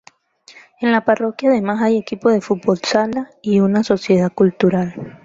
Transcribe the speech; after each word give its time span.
En 0.79 0.91
la 0.91 1.05
parroquia 1.05 1.51
además 1.51 1.79
hay 1.83 1.95
equipo 1.95 2.31
de 2.31 2.41
fútbol 2.41 2.79
sala 2.79 3.29
y 3.43 3.59
una 3.59 3.83
sociedad 3.83 4.33
cultural. 4.33 4.95